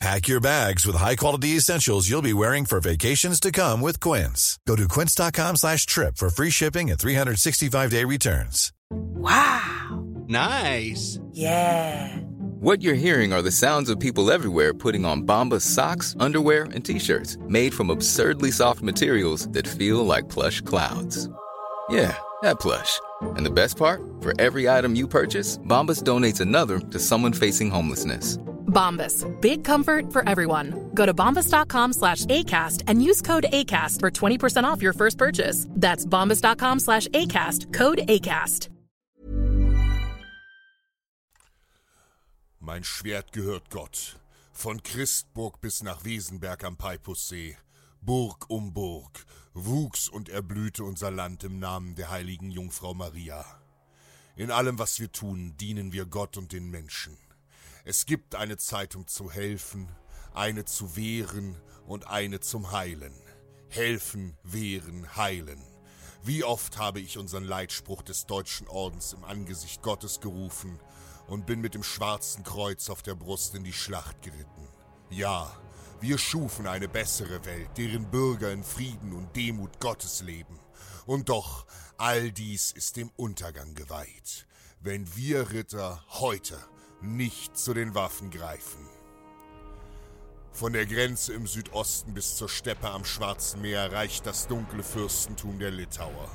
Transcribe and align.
Pack 0.00 0.28
your 0.28 0.40
bags 0.40 0.86
with 0.86 0.96
high-quality 0.96 1.56
essentials 1.56 2.08
you'll 2.08 2.22
be 2.22 2.32
wearing 2.32 2.64
for 2.64 2.80
vacations 2.80 3.38
to 3.38 3.52
come 3.52 3.82
with 3.82 4.00
Quince. 4.00 4.58
Go 4.66 4.74
to 4.74 4.88
quince.com 4.88 5.56
slash 5.56 5.84
trip 5.84 6.16
for 6.16 6.30
free 6.30 6.48
shipping 6.48 6.90
and 6.90 6.98
365-day 6.98 8.04
returns. 8.04 8.72
Wow. 8.90 10.02
Nice. 10.26 11.20
Yeah. 11.32 12.16
What 12.60 12.80
you're 12.80 12.94
hearing 12.94 13.34
are 13.34 13.42
the 13.42 13.50
sounds 13.50 13.90
of 13.90 14.00
people 14.00 14.30
everywhere 14.32 14.72
putting 14.72 15.04
on 15.04 15.26
Bombas 15.26 15.60
socks, 15.62 16.16
underwear, 16.18 16.64
and 16.64 16.82
t-shirts 16.82 17.36
made 17.42 17.74
from 17.74 17.90
absurdly 17.90 18.50
soft 18.50 18.80
materials 18.80 19.48
that 19.48 19.68
feel 19.68 20.06
like 20.06 20.30
plush 20.30 20.62
clouds. 20.62 21.28
Yeah, 21.90 22.16
that 22.40 22.58
plush. 22.60 22.98
And 23.36 23.44
the 23.44 23.50
best 23.50 23.76
part? 23.76 24.00
For 24.22 24.32
every 24.40 24.66
item 24.66 24.94
you 24.94 25.06
purchase, 25.06 25.58
Bombas 25.58 26.02
donates 26.02 26.40
another 26.40 26.78
to 26.78 26.98
someone 26.98 27.34
facing 27.34 27.70
homelessness. 27.70 28.38
Bombas. 28.70 29.26
Big 29.40 29.62
comfort 29.62 30.12
for 30.12 30.26
everyone. 30.26 30.90
Go 30.94 31.04
to 31.04 31.12
bombas.com 31.12 31.92
slash 31.92 32.24
ACAST 32.26 32.84
and 32.86 33.02
use 33.02 33.20
code 33.20 33.46
ACAST 33.52 34.00
for 34.00 34.10
20% 34.10 34.64
off 34.64 34.80
your 34.80 34.94
first 34.94 35.18
purchase. 35.18 35.66
That's 35.70 36.06
bombas.com 36.06 36.80
slash 36.80 37.08
ACAST. 37.08 37.72
Code 37.74 37.98
ACAST. 38.08 38.68
Mein 42.60 42.84
Schwert 42.84 43.32
gehört 43.32 43.70
Gott. 43.70 44.16
Von 44.52 44.82
Christburg 44.82 45.60
bis 45.60 45.82
nach 45.82 46.04
Wesenberg 46.04 46.62
am 46.64 46.76
Peipussee. 46.76 47.56
Burg 48.02 48.48
um 48.48 48.72
Burg 48.72 49.24
wuchs 49.54 50.08
und 50.08 50.28
erblühte 50.28 50.84
unser 50.84 51.10
Land 51.10 51.44
im 51.44 51.58
Namen 51.58 51.94
der 51.94 52.10
heiligen 52.10 52.50
Jungfrau 52.50 52.94
Maria. 52.94 53.44
In 54.36 54.50
allem, 54.50 54.78
was 54.78 55.00
wir 55.00 55.10
tun, 55.12 55.54
dienen 55.58 55.92
wir 55.92 56.06
Gott 56.06 56.36
und 56.36 56.52
den 56.52 56.70
Menschen. 56.70 57.16
Es 57.84 58.04
gibt 58.04 58.34
eine 58.34 58.58
Zeitung 58.58 59.06
zu 59.06 59.30
helfen, 59.30 59.88
eine 60.34 60.66
zu 60.66 60.96
wehren 60.96 61.56
und 61.86 62.06
eine 62.08 62.40
zum 62.40 62.72
Heilen. 62.72 63.14
Helfen, 63.68 64.36
wehren, 64.42 65.16
heilen. 65.16 65.64
Wie 66.22 66.44
oft 66.44 66.76
habe 66.76 67.00
ich 67.00 67.16
unseren 67.16 67.44
Leitspruch 67.44 68.02
des 68.02 68.26
Deutschen 68.26 68.68
Ordens 68.68 69.14
im 69.14 69.24
Angesicht 69.24 69.80
Gottes 69.80 70.20
gerufen 70.20 70.78
und 71.26 71.46
bin 71.46 71.60
mit 71.60 71.72
dem 71.74 71.82
schwarzen 71.82 72.44
Kreuz 72.44 72.90
auf 72.90 73.02
der 73.02 73.14
Brust 73.14 73.54
in 73.54 73.64
die 73.64 73.72
Schlacht 73.72 74.20
geritten. 74.20 74.68
Ja, 75.08 75.50
wir 76.00 76.18
schufen 76.18 76.66
eine 76.66 76.88
bessere 76.88 77.44
Welt, 77.46 77.70
deren 77.78 78.10
Bürger 78.10 78.52
in 78.52 78.62
Frieden 78.62 79.14
und 79.14 79.34
Demut 79.34 79.80
Gottes 79.80 80.20
leben. 80.20 80.60
Und 81.06 81.30
doch, 81.30 81.66
all 81.96 82.30
dies 82.30 82.72
ist 82.72 82.96
dem 82.96 83.10
Untergang 83.16 83.74
geweiht, 83.74 84.46
wenn 84.80 85.16
wir 85.16 85.50
Ritter 85.50 86.04
heute 86.08 86.58
nicht 87.02 87.56
zu 87.56 87.74
den 87.74 87.94
Waffen 87.94 88.30
greifen. 88.30 88.86
Von 90.52 90.72
der 90.72 90.86
Grenze 90.86 91.32
im 91.32 91.46
Südosten 91.46 92.12
bis 92.12 92.36
zur 92.36 92.48
Steppe 92.48 92.90
am 92.90 93.04
Schwarzen 93.04 93.62
Meer 93.62 93.92
reicht 93.92 94.26
das 94.26 94.46
dunkle 94.48 94.82
Fürstentum 94.82 95.58
der 95.58 95.70
Litauer. 95.70 96.30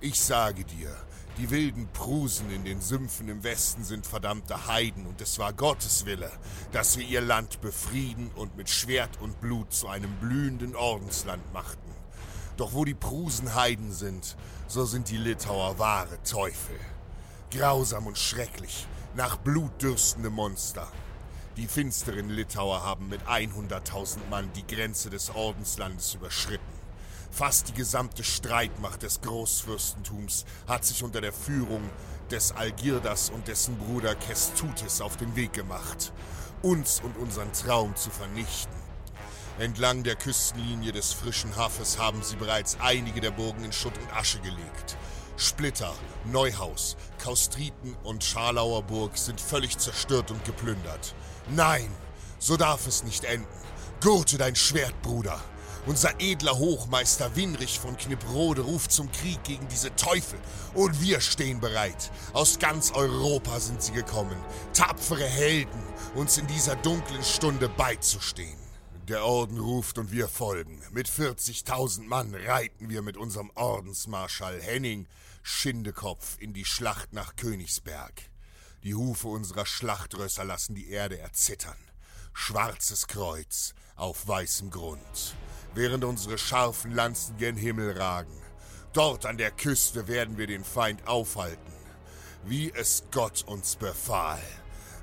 Ich 0.00 0.20
sage 0.20 0.64
dir, 0.64 0.96
die 1.36 1.50
wilden 1.50 1.88
Prusen 1.92 2.50
in 2.50 2.64
den 2.64 2.80
Sümpfen 2.80 3.28
im 3.28 3.44
Westen 3.44 3.84
sind 3.84 4.06
verdammte 4.06 4.66
Heiden 4.66 5.06
und 5.06 5.20
es 5.20 5.38
war 5.38 5.52
Gottes 5.52 6.04
Wille, 6.06 6.30
dass 6.72 6.98
wir 6.98 7.06
ihr 7.06 7.20
Land 7.20 7.60
befrieden 7.60 8.30
und 8.34 8.56
mit 8.56 8.68
Schwert 8.68 9.20
und 9.20 9.40
Blut 9.40 9.72
zu 9.72 9.88
einem 9.88 10.12
blühenden 10.20 10.74
Ordensland 10.74 11.52
machten. 11.52 11.90
Doch 12.56 12.72
wo 12.72 12.84
die 12.84 12.94
Prusen 12.94 13.54
Heiden 13.54 13.92
sind, 13.92 14.36
so 14.66 14.84
sind 14.84 15.08
die 15.08 15.16
Litauer 15.16 15.78
wahre 15.78 16.22
Teufel. 16.24 16.78
Grausam 17.50 18.06
und 18.06 18.18
schrecklich, 18.18 18.86
nach 19.20 19.36
Blut 19.36 19.82
dürstende 19.82 20.30
Monster. 20.30 20.90
Die 21.58 21.66
finsteren 21.66 22.30
Litauer 22.30 22.82
haben 22.82 23.10
mit 23.10 23.20
100.000 23.24 24.16
Mann 24.30 24.50
die 24.56 24.66
Grenze 24.66 25.10
des 25.10 25.28
Ordenslandes 25.34 26.14
überschritten. 26.14 26.64
Fast 27.30 27.68
die 27.68 27.74
gesamte 27.74 28.24
Streitmacht 28.24 29.02
des 29.02 29.20
Großfürstentums 29.20 30.46
hat 30.66 30.86
sich 30.86 31.02
unter 31.02 31.20
der 31.20 31.34
Führung 31.34 31.82
des 32.30 32.52
Algirdas 32.52 33.28
und 33.28 33.46
dessen 33.46 33.76
Bruder 33.76 34.14
Kestutis 34.14 35.02
auf 35.02 35.18
den 35.18 35.36
Weg 35.36 35.52
gemacht, 35.52 36.14
uns 36.62 37.02
und 37.02 37.14
unseren 37.18 37.52
Traum 37.52 37.94
zu 37.96 38.08
vernichten. 38.08 38.80
Entlang 39.58 40.02
der 40.02 40.16
Küstenlinie 40.16 40.92
des 40.92 41.12
frischen 41.12 41.54
Hafes 41.56 41.98
haben 41.98 42.22
sie 42.22 42.36
bereits 42.36 42.78
einige 42.80 43.20
der 43.20 43.32
Burgen 43.32 43.64
in 43.64 43.72
Schutt 43.72 43.98
und 43.98 44.16
Asche 44.16 44.40
gelegt. 44.40 44.96
Splitter, 45.40 45.94
Neuhaus, 46.26 46.98
Kaustriten 47.18 47.96
und 48.04 48.22
Scharlauer 48.22 48.82
Burg 48.82 49.16
sind 49.16 49.40
völlig 49.40 49.78
zerstört 49.78 50.30
und 50.30 50.44
geplündert. 50.44 51.14
Nein, 51.48 51.88
so 52.38 52.58
darf 52.58 52.86
es 52.86 53.04
nicht 53.04 53.24
enden. 53.24 53.48
Gurte 54.02 54.36
dein 54.36 54.54
Schwert, 54.54 55.00
Bruder. 55.00 55.40
Unser 55.86 56.20
edler 56.20 56.58
Hochmeister 56.58 57.34
Winrich 57.36 57.80
von 57.80 57.96
Knipprode 57.96 58.60
ruft 58.60 58.92
zum 58.92 59.10
Krieg 59.12 59.42
gegen 59.44 59.66
diese 59.68 59.96
Teufel 59.96 60.38
und 60.74 61.00
wir 61.00 61.22
stehen 61.22 61.58
bereit. 61.58 62.10
Aus 62.34 62.58
ganz 62.58 62.90
Europa 62.90 63.60
sind 63.60 63.82
sie 63.82 63.92
gekommen, 63.92 64.36
tapfere 64.74 65.24
Helden, 65.24 65.82
uns 66.16 66.36
in 66.36 66.46
dieser 66.48 66.76
dunklen 66.76 67.24
Stunde 67.24 67.70
beizustehen. 67.70 68.58
Der 69.08 69.24
Orden 69.24 69.58
ruft 69.58 69.96
und 69.96 70.12
wir 70.12 70.28
folgen. 70.28 70.82
Mit 70.92 71.08
40.000 71.08 72.02
Mann 72.02 72.34
reiten 72.34 72.90
wir 72.90 73.00
mit 73.00 73.16
unserem 73.16 73.50
Ordensmarschall 73.54 74.60
Henning 74.60 75.06
Schindekopf 75.42 76.36
in 76.38 76.52
die 76.52 76.64
Schlacht 76.64 77.12
nach 77.12 77.36
Königsberg. 77.36 78.30
Die 78.82 78.94
Hufe 78.94 79.28
unserer 79.28 79.66
Schlachtrösser 79.66 80.44
lassen 80.44 80.74
die 80.74 80.90
Erde 80.90 81.18
erzittern. 81.18 81.76
Schwarzes 82.32 83.06
Kreuz 83.06 83.74
auf 83.96 84.26
weißem 84.26 84.70
Grund, 84.70 85.34
während 85.74 86.04
unsere 86.04 86.38
scharfen 86.38 86.92
Lanzen 86.92 87.36
gen 87.36 87.56
Himmel 87.56 87.98
ragen. 87.98 88.40
Dort 88.92 89.26
an 89.26 89.36
der 89.36 89.50
Küste 89.50 90.08
werden 90.08 90.38
wir 90.38 90.46
den 90.46 90.64
Feind 90.64 91.06
aufhalten, 91.06 91.72
wie 92.44 92.72
es 92.72 93.04
Gott 93.10 93.44
uns 93.44 93.76
befahl. 93.76 94.42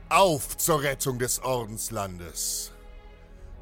Auf 0.09 0.57
zur 0.57 0.81
Rettung 0.81 1.19
des 1.19 1.39
Ordenslandes! 1.39 2.71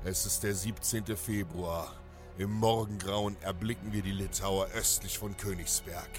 Es 0.04 0.26
ist 0.26 0.44
der 0.44 0.54
17. 0.54 1.18
Februar. 1.18 2.00
Im 2.38 2.52
Morgengrauen 2.52 3.42
erblicken 3.42 3.92
wir 3.92 4.04
die 4.04 4.12
Litauer 4.12 4.68
östlich 4.76 5.18
von 5.18 5.36
Königsberg. 5.36 6.10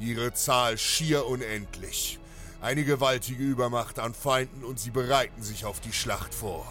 Ihre 0.00 0.32
Zahl 0.32 0.78
schier 0.78 1.26
unendlich. 1.26 2.18
Eine 2.62 2.84
gewaltige 2.84 3.42
Übermacht 3.42 3.98
an 3.98 4.14
Feinden 4.14 4.64
und 4.64 4.80
sie 4.80 4.90
bereiten 4.90 5.42
sich 5.42 5.66
auf 5.66 5.80
die 5.80 5.92
Schlacht 5.92 6.34
vor. 6.34 6.66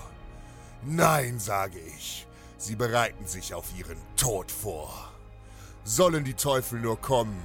Nein, 0.83 1.39
sage 1.39 1.77
ich, 1.97 2.25
sie 2.57 2.75
bereiten 2.75 3.27
sich 3.27 3.53
auf 3.53 3.65
ihren 3.77 3.97
Tod 4.15 4.51
vor. 4.51 5.11
Sollen 5.83 6.23
die 6.23 6.33
Teufel 6.33 6.79
nur 6.79 6.99
kommen. 6.99 7.39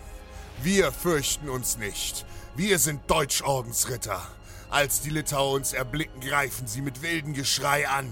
Wir 0.63 0.91
fürchten 0.91 1.51
uns 1.51 1.77
nicht. 1.77 2.25
Wir 2.57 2.79
sind 2.79 3.11
Deutschordensritter. 3.11 4.23
Als 4.71 5.03
die 5.03 5.11
Litauer 5.11 5.53
uns 5.53 5.75
erblicken, 5.75 6.21
greifen 6.21 6.67
sie 6.67 6.81
mit 6.81 7.03
wildem 7.03 7.35
Geschrei 7.35 7.87
an. 7.89 8.11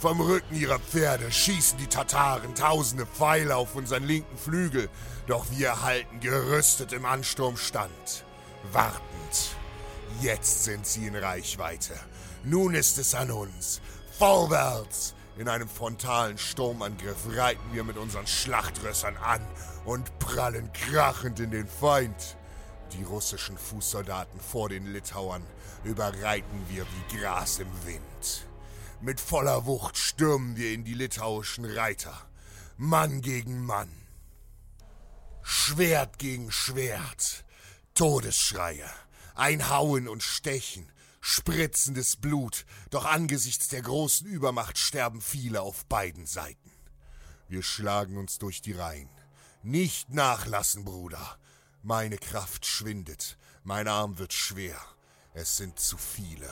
Vom 0.00 0.18
Rücken 0.22 0.56
ihrer 0.56 0.78
Pferde 0.78 1.30
schießen 1.30 1.76
die 1.76 1.86
Tataren 1.86 2.54
tausende 2.54 3.04
Pfeile 3.04 3.54
auf 3.56 3.74
unseren 3.74 4.04
linken 4.04 4.38
Flügel, 4.38 4.88
doch 5.26 5.44
wir 5.50 5.82
halten 5.82 6.20
gerüstet 6.20 6.94
im 6.94 7.04
Ansturm 7.04 7.58
stand. 7.58 8.24
Wartend. 8.72 9.02
Jetzt 10.22 10.64
sind 10.64 10.86
sie 10.86 11.06
in 11.06 11.14
Reichweite. 11.14 11.92
Nun 12.44 12.74
ist 12.74 12.96
es 12.96 13.14
an 13.14 13.30
uns. 13.30 13.82
Vorwärts! 14.18 15.14
In 15.36 15.48
einem 15.48 15.68
frontalen 15.68 16.38
Sturmangriff 16.38 17.36
reiten 17.36 17.74
wir 17.74 17.84
mit 17.84 17.98
unseren 17.98 18.26
Schlachtrössern 18.26 19.18
an 19.18 19.46
und 19.84 20.18
prallen 20.18 20.72
krachend 20.72 21.40
in 21.40 21.50
den 21.50 21.68
Feind. 21.68 22.38
Die 22.94 23.02
russischen 23.02 23.58
Fußsoldaten 23.58 24.40
vor 24.40 24.70
den 24.70 24.90
Litauern 24.94 25.42
überreiten 25.84 26.64
wir 26.70 26.86
wie 26.86 27.18
Gras 27.18 27.58
im 27.58 27.68
Wind. 27.84 28.49
Mit 29.02 29.18
voller 29.18 29.64
Wucht 29.64 29.96
stürmen 29.96 30.56
wir 30.56 30.74
in 30.74 30.84
die 30.84 30.92
litauischen 30.92 31.64
Reiter. 31.64 32.28
Mann 32.76 33.22
gegen 33.22 33.64
Mann. 33.64 33.90
Schwert 35.42 36.18
gegen 36.18 36.52
Schwert. 36.52 37.46
Todesschreie. 37.94 38.84
Ein 39.34 39.70
Hauen 39.70 40.06
und 40.06 40.22
Stechen. 40.22 40.92
Spritzendes 41.22 42.16
Blut. 42.16 42.66
Doch 42.90 43.06
angesichts 43.06 43.68
der 43.68 43.80
großen 43.80 44.26
Übermacht 44.26 44.76
sterben 44.76 45.22
viele 45.22 45.62
auf 45.62 45.86
beiden 45.86 46.26
Seiten. 46.26 46.70
Wir 47.48 47.62
schlagen 47.62 48.18
uns 48.18 48.38
durch 48.38 48.60
die 48.60 48.72
Reihen. 48.72 49.08
Nicht 49.62 50.10
nachlassen, 50.10 50.84
Bruder. 50.84 51.38
Meine 51.82 52.18
Kraft 52.18 52.66
schwindet. 52.66 53.38
Mein 53.64 53.88
Arm 53.88 54.18
wird 54.18 54.34
schwer. 54.34 54.78
Es 55.32 55.56
sind 55.56 55.78
zu 55.78 55.96
viele. 55.96 56.50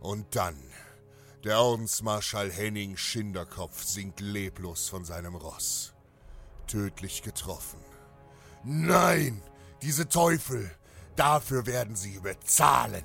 Und 0.00 0.36
dann 0.36 0.58
der 1.44 1.58
Ordensmarschall 1.58 2.50
Henning 2.50 2.96
Schinderkopf 2.96 3.82
sinkt 3.84 4.20
leblos 4.20 4.88
von 4.88 5.04
seinem 5.04 5.34
Ross. 5.34 5.94
Tödlich 6.66 7.22
getroffen. 7.22 7.78
Nein, 8.62 9.42
diese 9.80 10.08
Teufel, 10.08 10.70
dafür 11.16 11.64
werden 11.66 11.96
sie 11.96 12.18
bezahlen. 12.18 13.04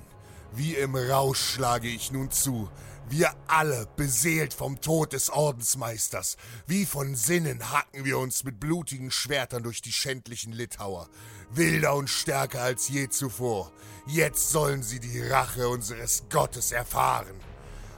Wie 0.52 0.74
im 0.74 0.94
Rausch 0.94 1.54
schlage 1.54 1.88
ich 1.88 2.12
nun 2.12 2.30
zu, 2.30 2.68
wir 3.08 3.34
alle, 3.46 3.86
beseelt 3.96 4.52
vom 4.52 4.80
Tod 4.80 5.12
des 5.12 5.30
Ordensmeisters, 5.30 6.36
wie 6.66 6.84
von 6.84 7.14
Sinnen 7.14 7.70
hacken 7.70 8.04
wir 8.04 8.18
uns 8.18 8.44
mit 8.44 8.60
blutigen 8.60 9.10
Schwertern 9.10 9.62
durch 9.62 9.80
die 9.80 9.92
schändlichen 9.92 10.52
Litauer, 10.52 11.08
wilder 11.50 11.94
und 11.94 12.10
stärker 12.10 12.62
als 12.62 12.88
je 12.88 13.08
zuvor. 13.08 13.72
Jetzt 14.06 14.50
sollen 14.50 14.82
sie 14.82 15.00
die 15.00 15.22
Rache 15.22 15.68
unseres 15.68 16.24
Gottes 16.28 16.72
erfahren. 16.72 17.34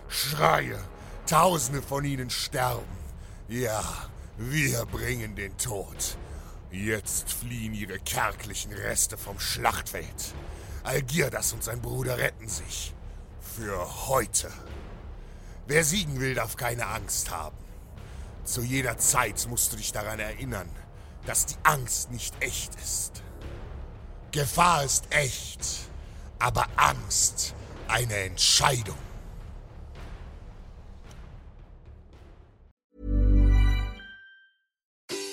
Schreie, 0.09 0.79
tausende 1.27 1.83
von 1.83 2.05
ihnen 2.05 2.31
sterben. 2.31 2.99
Ja, 3.49 3.85
wir 4.37 4.87
bringen 4.87 5.37
den 5.37 5.57
Tod. 5.59 6.17
Jetzt 6.71 7.33
fliehen 7.33 7.75
ihre 7.75 7.99
kärglichen 7.99 8.73
Reste 8.73 9.17
vom 9.17 9.39
Schlachtfeld. 9.39 10.35
Algirdas 10.83 11.53
und 11.53 11.63
sein 11.63 11.81
Bruder 11.81 12.19
retten 12.19 12.49
sich. 12.49 12.95
Für 13.41 14.09
heute. 14.09 14.51
Wer 15.67 15.85
siegen 15.85 16.21
will, 16.21 16.35
darf 16.35 16.57
keine 16.57 16.87
Angst 16.87 17.31
haben. 17.31 17.57
Zu 18.45 18.63
jeder 18.63 18.97
Zeit 18.97 19.47
musst 19.49 19.73
du 19.73 19.77
dich 19.77 19.93
daran 19.93 20.19
erinnern, 20.19 20.71
dass 21.27 21.45
die 21.45 21.57
Angst 21.65 22.11
nicht 22.11 22.35
echt 22.41 22.75
ist. 22.77 23.23
Gefahr 24.31 24.85
ist 24.85 25.07
echt, 25.11 25.91
aber 26.39 26.67
Angst 26.77 27.55
eine 27.89 28.15
Entscheidung. 28.15 29.08